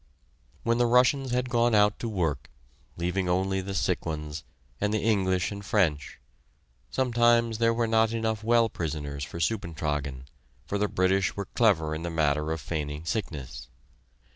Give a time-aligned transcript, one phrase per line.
[0.63, 2.49] When the Russians had gone out to work,
[2.97, 4.43] leaving only the sick ones,
[4.81, 6.19] and the English and French,
[6.89, 10.23] sometimes there were not enough well prisoners for "Suppentragen,"
[10.65, 13.67] for the British were clever in the matter of feigning sickness.